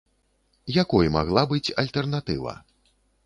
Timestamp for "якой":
0.83-1.11